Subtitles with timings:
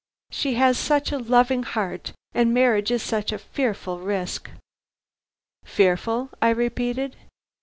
[0.31, 4.49] She has such a loving heart, and marriage is such a fearful risk."
[5.63, 7.15] "Fearful?" I repeated.